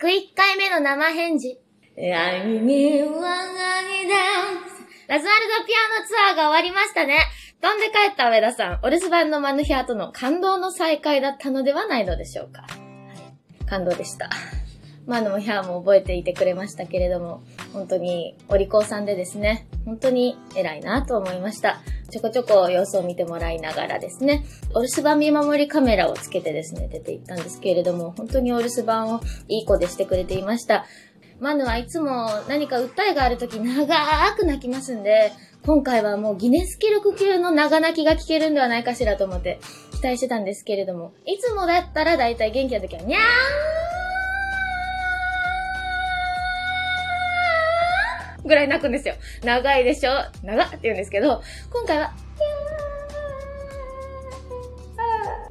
[0.00, 1.60] 101回目の生返事。
[5.08, 7.18] ラズワルドピアノツアーが終わりましたね。
[7.60, 12.62] 飛んで帰った上田さん、お留守番のマヌヒアとの感動の再会だったのではないのでしょうか。
[12.62, 12.68] は
[13.60, 14.30] い、感動でした。
[15.06, 17.42] マヌもヒャーも覚えていてくれましたけれども、
[17.72, 21.80] 本当にお利口さんでですね、本当に偉いなと思いました。
[22.10, 24.44] ちょこちょこ様子を見てもらいながらですね、
[24.74, 30.86] お留守番見守りカメラをつけてですね、出て行ったんですけれども、本当にお留守番をいい子でしてくれていました。
[31.38, 33.86] マヌはいつも何か訴えがあるとき長
[34.36, 35.32] く泣きますんで、
[35.64, 39.58] 今回はもうギネス記録級の長泣きが聞けるんではないかしらと思って
[39.92, 43.89] 期待してたんですけれども、いつもだったらだいたい元気な時はにゃーん
[48.50, 49.14] ぐらい泣くんですよ。
[49.44, 50.10] 長いでしょ？
[50.42, 51.40] 長って言うんですけど、
[51.72, 52.12] 今回は、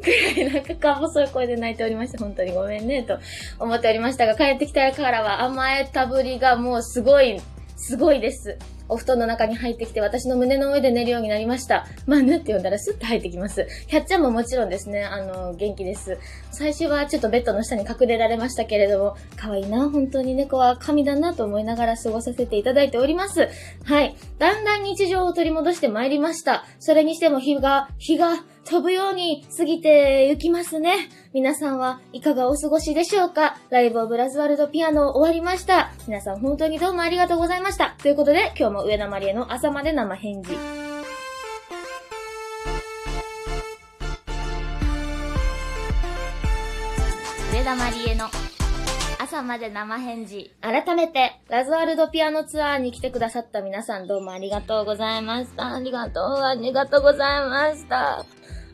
[0.03, 2.17] ぐらいなんかか細い声で泣いておりまして。
[2.17, 3.17] 本当にごめんね、と
[3.57, 7.41] 思っておりましたが、帰ってきたからは甘えたぶりがもうすごい、
[7.77, 8.57] すごいです。
[8.89, 11.87] お布団の中に入ってきて私の胸の上で寝るようになりました。
[12.05, 13.67] マヌって呼んだらスッと入ってきます。
[13.87, 16.17] キャッチャーももちろんですね、あの、元気です。
[16.51, 23.47] 最初はちょっとベッドの下に隠れられましたけれども、可愛いな、本当に猫は神だなと思いながら過ごさせていただいております。
[23.85, 24.15] はい。
[24.37, 26.65] だんだん日常を取り戻してまいりました。
[26.79, 30.93] それにしても日が、日が飛ぶように過ぎて行きますね。
[31.33, 33.57] 皆さんはいかがお過ごしでしょうか？
[33.69, 35.91] ライブオブラズワルドピアノ終わりました。
[36.07, 37.95] 皆さん本当にどうもありがとうございました。
[38.01, 40.53] ということで、今日も上田まりえの朝まで生返事。
[47.51, 48.25] 上田まりえの
[49.21, 50.55] 朝まで生返事。
[50.61, 55.75] 改めて、ラズワルドピアノツアーに来てくださった皆さんどうもありがとうございました。
[55.75, 58.25] ありがとう、ありがとうございました。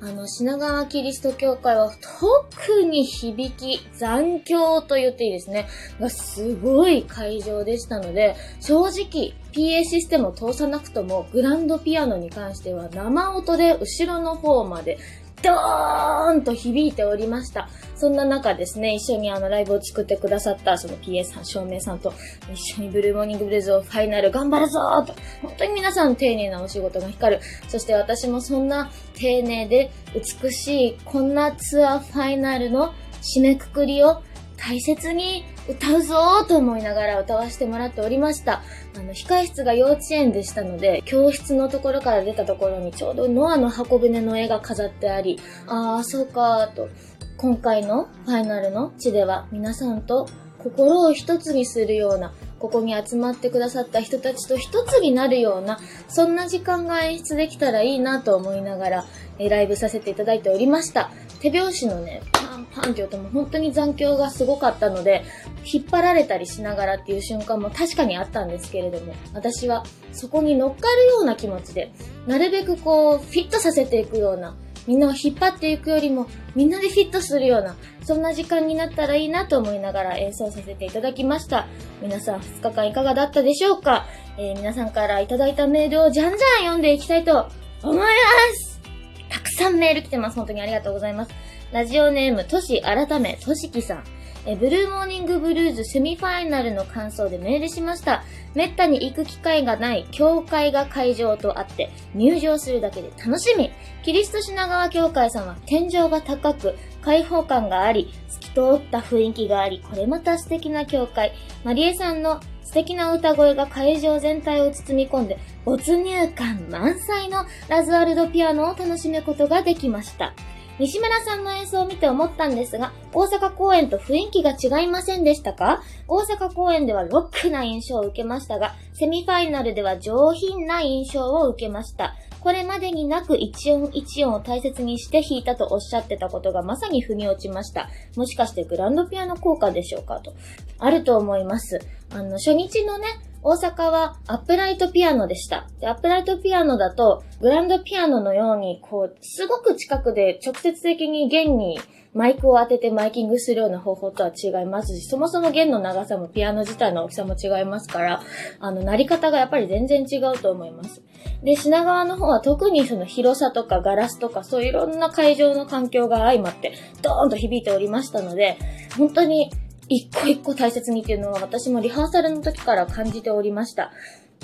[0.05, 5.67] あの、品川キリスト教会は特に響き、残響と言っていいですね。
[5.99, 14.99] がすごい会場でしたので、正直、PA システムを通さなくとも、グランドピアノに関しては生音で後ろの方まで
[15.45, 17.69] ドーンと響いておりました。
[17.95, 22.13] そんな中ですね、一緒にあのライブを作ってくださったその PA さん、照明さんと
[22.51, 27.41] 一緒にブルーモーニングブレズをファイナル頑張るぞーと、本当に皆さん丁寧なお仕事が光る。
[27.67, 34.23] そして私もそんな丁寧で美しいこんなツアーファイナルの締めくくりを
[34.57, 38.61] 大切に歌うぞーと思いながら歌わせてもらっておりました。
[38.95, 46.89] あの、控室が幼稚園でしたので、教室のところから出たところにちょうどノアの箱舟の絵が飾ってあり、ああ、そうかーと、
[47.37, 50.27] 今回のファイナルの地では皆さんと
[50.59, 59.05] 心を一つにするような、ここに集まってくださった人たちと一つになるような、そんな時間が演出できたらいいなと思いながら、
[59.39, 61.11] えライブさせていただいておりました。
[61.39, 62.21] 手拍子のね、
[62.55, 65.23] ンパンって音も本当に残響がすごかったので、
[65.63, 71.91] 引っ張られたりしながらっていう瞬間も確かにあったんですけれども、私はそこに乗っかるような気持ちで、
[72.27, 74.55] なるべくこう、フィットさせていくような、
[74.87, 81.67] みんなを引っ張っていくよりも、みんなでフィットするような、そんな時間になったらいいなと思いながら演奏させていただきました。
[82.01, 84.05] 皆さん2日間いかがだったでしょうか、
[84.37, 87.47] えー、皆さんからいただいたメールをじゃんじゃん読んでいきたいと
[87.81, 88.05] 思いま
[88.53, 88.81] す
[89.29, 90.35] たくさんメール来てます。
[90.35, 91.31] 本当にありがとうございます。
[91.71, 94.03] ラジオネーム、とし改め、としきさん。
[94.47, 98.23] え、ブルーモーニングブルーズセミファイナルの感想でメールしました。
[98.53, 103.71] めったに行く機会がない教会が会場とあって、入場するだけで楽しみ。
[104.03, 111.33] キリスト品川教会さんは天井が高く、開放感があり、透き通った雰囲気があり、これまた素敵な教会。
[111.63, 120.33] マリエさんの素敵な歌声が会場全体を包み込んで、没入感満載のラズワルドピアノを楽しむことができました。
[120.77, 125.81] 西村さんの演奏を見て思ったんですが、大阪公演と雰囲気が違いませんでしたか？
[126.07, 132.15] 大阪公演ではロックな印象を受けましたが、セミファイナルでは上品な印象を受けました。
[132.41, 137.89] これまでになく一音一音を大切にして弾いたとおっしゃってたことがまさに腑に落ちました。
[138.15, 140.33] もしかしてグランドピアノ効果でしょうかと。
[140.77, 141.79] あると思います。
[142.11, 143.07] あの、初日のね、
[143.47, 145.67] 大阪はアップライトピアノでした。
[145.79, 151.79] で、アップライトピアノだと、グランドピアノのように、こう、すごく近くで直接的に弦に
[152.15, 158.23] マイクを当ててマイキングするような方法とは違いますし、そもそも弦の長さもピアノ自体の大きさも違いますから、
[158.59, 161.03] あの、鳴り方がやっぱり全然違うと思います。
[161.43, 168.57] で、品川の方は特にその広さとかガラスとかそういろんな会場の環境が相まって、ドーンと響いておりましたので、
[168.97, 169.51] 本当に
[169.87, 173.91] 一個一個大切にっていうのは私もリハーサルの時から感じておりました。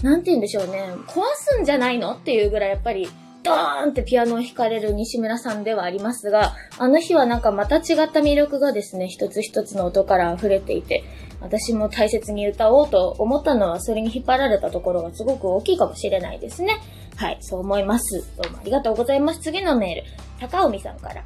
[0.04, 0.94] なんて言うんでしょうね。
[1.08, 3.10] 壊すんじゃないのっていうぐらいやっぱり、
[3.44, 11.04] ドーンってピアノを弾かれる西村さんではありますが、あの日はなんかまた違った魅力がですね、一つ一つの音から溢れていて、
[11.40, 16.78] 私も大切に歌おうと思ったのは、それに引っ張られたところがすごく大きいかもしれないですね。
[17.16, 18.24] はい、そう思います。
[18.38, 19.42] どうもありがとうございます。
[19.42, 21.24] 次のメール、高海さんから。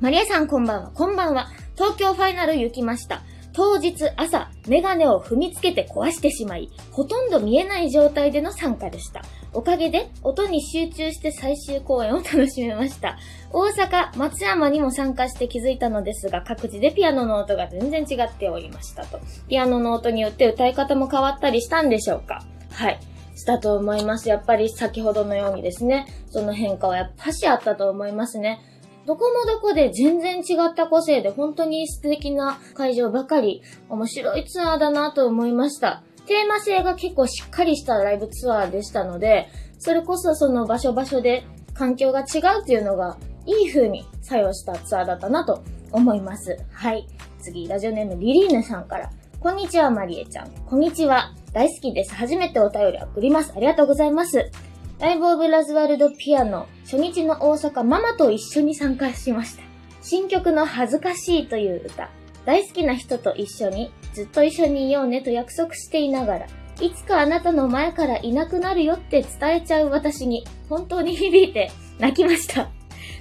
[0.00, 1.48] マリエさんこんばんは、こんばんは。
[1.76, 3.22] 東京ファイナル行きました。
[3.54, 9.22] 当日朝、メガネを踏みつけて壊してしまい、ほとんど見えない状態での参加でした。
[9.52, 13.16] おかげで、音に集中して最終公演を楽しめました。
[13.52, 19.20] 大阪、松山にも参加して気づいたのですが、各自でピアノの音が全然違っておりましたと。
[19.48, 22.42] ピアノの音によって歌い方も変わったりしたんでしょうか
[22.72, 22.98] はい。
[23.36, 24.28] したと思います。
[24.28, 28.60] やっぱり先ほどのようにですね、その変化はやっぱしあったと思いますね。
[29.06, 36.02] どこもどこで全然違った個性で本当に素敵な会場ばかり面白いツアーだなと思いました。
[36.26, 39.48] テーマ性が結構しっかりしたライブツアーでしたので、
[39.78, 45.62] それこそその場所場所で環境が違うっていうのがいい風に作用したツアーだったなと
[45.92, 46.56] 思います。
[46.72, 47.06] はい。
[47.40, 49.10] 次、ラジオネームリリーヌさんから。
[49.38, 50.50] こんにちは、マリエちゃん。
[50.64, 51.34] こんにちは。
[51.52, 52.14] 大好きです。
[52.14, 53.52] 初めてお便り送ります。
[53.54, 54.50] ありがとうございます。
[55.04, 59.62] ライブオブラズワルドピアノ初日の大阪ママと一緒に参加しました。
[60.00, 62.08] 新曲の恥ずかしいという歌。
[62.46, 66.46] 大好きな人と一緒にずっと一緒にいようねと約束していながら、
[66.80, 72.70] いつかあなたの前からいなくなるよって伝えちゃう私に本当に響いて泣きました。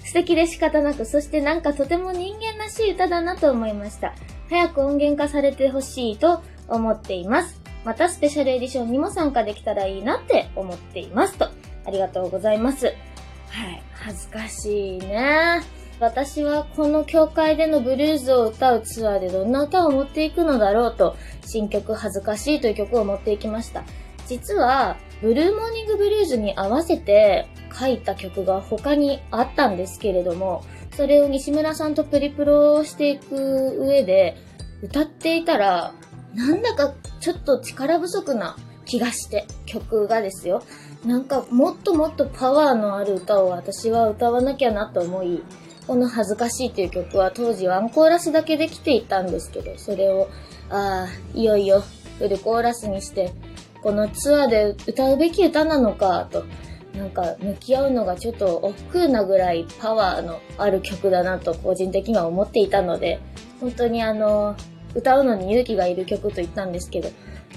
[0.06, 4.14] 素敵で仕方なく、そしてなんかとても人間らしい歌だなと思いました。
[4.50, 7.62] 早く音源化されてほしいと思っています。
[7.84, 11.50] またスペシャルエディションにも参加できたらいいなって思っていますと。
[11.86, 12.88] ありがとうございます。
[12.88, 13.84] はい。
[13.94, 15.62] 恥ずかしいね。
[16.00, 21.16] 私はこの教会でのブルーズを歌うツアーでどんな歌を持っていくのだろうと、
[21.46, 23.84] 新曲恥ずかしいという曲を持っていきました。
[24.28, 27.48] 実は、ブルーモーニングブルーズに合わせて
[27.78, 30.64] 書いた曲が他にあったんですけれども、
[30.96, 34.36] それを西村さんとプリプロしていく上で、
[34.82, 35.94] 歌っていたら、
[36.34, 40.64] なんだかちょっと力不足な気がして、曲がですよ。
[41.06, 45.44] なんかもっともっとパワーのある歌を私は歌わなきゃなと思い、
[45.86, 50.30] この恥ずかしいという曲は当時ワンコーラスだけできていたんですけど、それを、
[50.70, 51.84] ああ、いよいよ
[52.20, 53.34] フルコーラスにして、
[53.82, 56.46] このツアーで歌うべき歌なのか、と、
[56.98, 63.20] なんか向き合うのがちょっと億劫なぐらいパワーのある曲だなと個人的には思っていたので、
[63.60, 64.56] 本当にあの、
[64.96, 67.10] 歌うのに勇気がいる曲と言ったんですけど、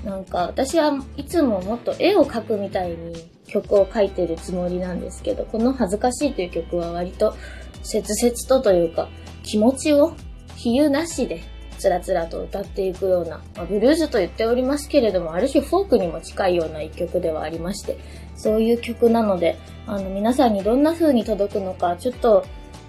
[0.05, 7.35] なんか私はいつももっと絵を描くみたいに曲を書いてるつもりなんですけど、この恥ずかしいという曲は割と
[7.83, 9.09] 切々とというか、
[9.43, 10.15] 気持ちを
[10.57, 11.43] 比喩なしで
[11.79, 17.99] つらつらと歌っていくような、まあ、ブルーズと言っておりますけれども、ある種フォークにも近いような一曲ではありまして、
[18.37, 22.45] そういう曲なので、あの皆さんにどんな風に届くのか、ちょっと、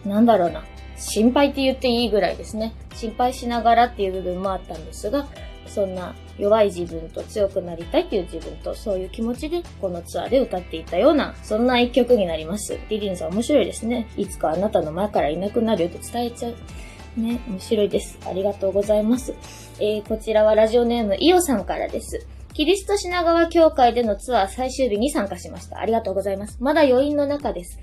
[0.06, 0.64] なんだろうな、
[0.98, 2.74] 心配って言っていいぐらいですね。
[2.96, 5.28] 心配しながらっていう部分もあったんですが、
[5.68, 12.78] そんな弱い自分と強くなりたいっていう自分と、そういう気持ちでこのツアーで歌っていたような、そんな一曲になります。
[12.90, 14.08] リリンさん面白いですね。
[14.18, 16.56] いつかあなたの前からいなくなるよと伝えちゃう。
[17.20, 18.20] ね、面白いです。
[18.26, 19.34] ありがとうございます。
[19.80, 22.28] えー、こちらはラジオネームイオさんからです。
[22.54, 25.80] キリスト品川教会でのツアー最終日に参加しました。
[25.80, 26.58] ありがとうございます。
[26.60, 27.80] まだ余韻の中です。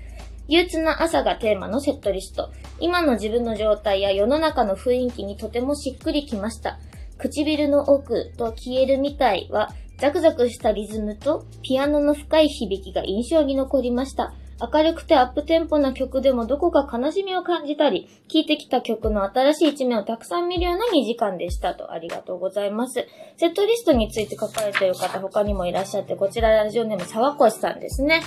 [0.47, 2.51] 憂鬱な朝がテーマのセットリスト。
[2.79, 6.77] 今の自分の状態や世の中の雰囲気にとてもしっくりきました。
[7.17, 14.33] 唇の奥と消えるみたいは、ザクザクしたリズムとピアノの深い響きが印象に残りました。
[14.73, 21.91] 明るくてアップテンポな曲でもどこか悲しみを感じたり、聴いてきた曲の新しい一面をたくさん見るような2時間でしたと。
[21.91, 23.05] ありがとうございます。
[23.37, 28.21] セットリストについて書かれている方他にもいらっしゃって、こちらラジオネーム沢越さんですね。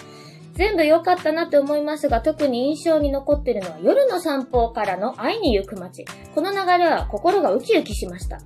[0.54, 6.04] 全部良かったなって思いますが、特に印象に残っているのは夜の散歩からの会いに行く街。
[6.34, 8.38] この流れは心がウキウキしました。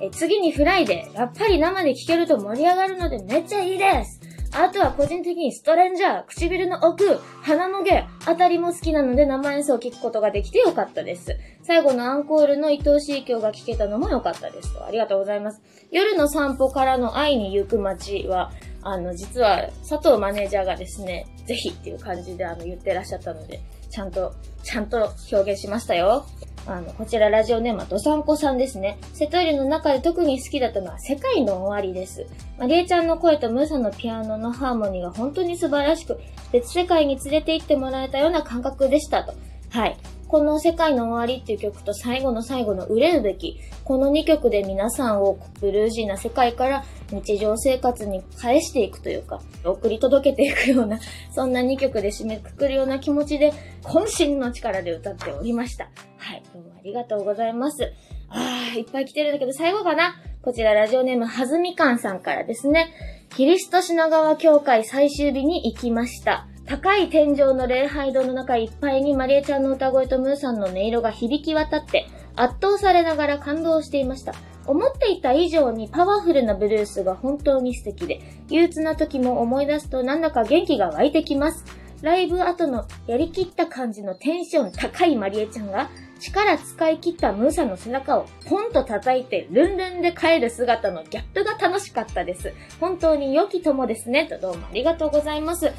[0.00, 1.14] え次にフライデー。
[1.14, 4.20] やっぱり生で聴けると盛り上がるのでめっちゃいいです。
[4.52, 11.36] あとは個人的にストレンジャー、唇の奥、鼻の毛、あたりも好きなので生演奏を聴くことができてよかったです。
[11.62, 14.84] 最後のアンコールの愛おしい曲が聴けたのもよかったですと。
[14.84, 15.60] ありがとうございます。
[15.92, 18.50] 夜の散歩からの会いに行く街は、
[18.82, 26.26] あの、実は佐藤マネージャーがですね、ぜひっていう感じであの言ってらっしゃったので、ちゃんと、ちゃんと表現しましたよ。
[26.66, 28.98] あの、こちらラジオネームはドサンコさんですね。
[29.14, 32.26] セトイレの中で特に好きだったのは世界の終わりです。
[32.58, 36.20] まあ、リエちゃんの声とムーさんのピアノのハーモニーが本当に素晴らしく、
[36.52, 39.32] 別世界に連れて行ってもらえたような感覚でしたと。
[39.70, 39.96] はい。
[40.30, 51.00] この世界の終わりっていう曲と最後の最後の売れるべき、この2曲で皆さんをブルージーな世界から日常生活に返していくというか、送り届けていくような、
[51.32, 55.90] そんな2曲で締めくくるような気持ちで、渾身の力で歌っておりました。
[56.18, 57.92] はい、どうもありがとうございます。
[58.28, 62.94] あー、いっぱい来てるんだけど、最後かなこちらラジオネームはずみかんさんからですね。
[63.30, 66.46] キリスト品川教会最終日に行きました。
[66.70, 74.34] 高い天井の礼拝堂の中いっぱいにマリエちゃんの歌声とムーさんの音色が響き渡って圧倒されながら感動していました。
[74.68, 81.64] 思っていた以上にパワフルなブルースが本当に素敵で、憂鬱な時も思い出すとなんだか元気が湧いてきます。
[82.02, 92.54] ライブ後のやりきった感じのテンション高いマリエちゃんが力使い切ったムーさんの背中をポンと叩いてルンルンで帰る姿のギャップが楽しかったです。
[92.78, 94.26] 本当に良き友ですね。
[94.26, 95.72] とどうもありがとうございます。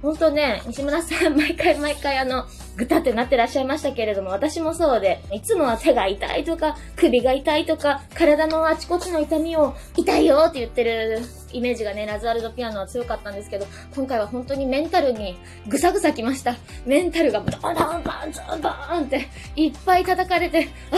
[0.00, 2.44] 本当ね、西村さん、毎回毎回あの、
[2.76, 11.20] ぐたってなってらっしゃいましたけれども、私もそうで、いつもは手が痛いとか、首が痛いとか、体のあちこちの痛みを、痛いよって言ってる
[11.52, 15.36] イメージがね、ラズワルドピアノは強かったんですけど、今回は本当にメンタルに
[15.66, 16.56] ぐさぐさきました。
[16.86, 20.96] メンタルがドンドンバンズンバーンって、いっぱい叩かれて、あ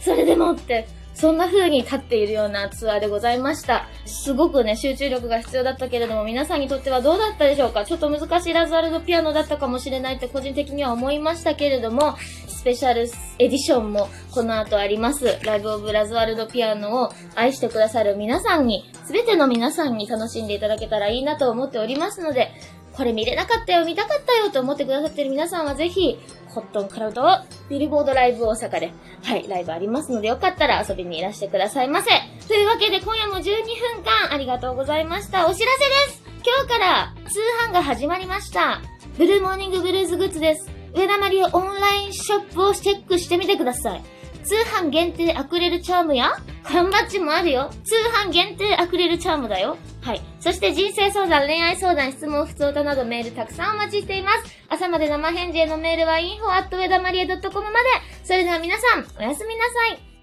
[0.00, 0.86] それでもって、
[1.16, 3.86] そんな風に立っているようなツアーでございました。
[4.04, 7.86] すごくね、集中力が必要だったけれども、皆さんにとってはどうだったでしょうか？
[7.86, 13.08] ちょっと難しいラズワルドピアノだったかもしれないって個人的には思いましたけれども、スペシャル
[13.38, 15.38] エディションもこの後あります。
[15.42, 22.50] ライブオブラズワルドピアノを愛してくださる皆さんに、すべての皆さんに楽しんでいただけたらいいなと思っておりますので、
[22.92, 26.18] これ見れなかったよ、見たかったよと思ってくださってる皆さんはぜひ、
[26.56, 27.22] コットンクラウド
[27.68, 28.90] ビルボードライブ大阪で、
[29.22, 32.08] はい、ライブありますのでよかったら遊びにいらしてくださいませ。
[32.48, 35.46] というわけで今夜も12分間ありがとうございました。
[35.46, 35.70] お知ら
[36.06, 38.80] せです今日から通販が始まりました。
[39.18, 40.70] ブルーモーニングブルーズグッズです。
[40.94, 44.02] 上田まりオンラインショップをチェックしてみてください。
[44.42, 46.32] 通販限定アクリルチャームや
[46.68, 47.70] 缶バッジもあるよ。
[47.84, 47.94] 通
[48.26, 49.76] 販限定アクリルチャームだよ。
[50.02, 50.20] はい。
[50.40, 54.56] そして人生相談、恋愛相談、質問、不通歌などメールたくさんお待ちしています。
[54.68, 57.88] 朝まで生返事へのメールは info.wedamarie.com まで。
[58.24, 60.15] それでは皆さん、おやすみなさい。